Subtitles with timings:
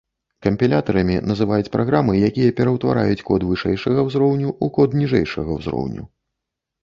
[0.43, 6.03] Кампілятарамі называюць праграмы, якія пераўтвараюць код вышэйшага ўзроўню ў код ніжэйшага ўзроўню.